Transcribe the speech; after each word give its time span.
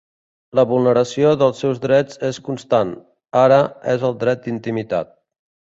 La 0.59 0.63
vulneració 0.71 1.33
dels 1.41 1.61
seus 1.65 1.83
drets 1.85 2.21
és 2.31 2.41
constant, 2.49 2.97
ara 3.45 3.61
és 3.95 4.11
el 4.11 4.21
dret 4.25 4.45
d’intimitat. 4.49 5.19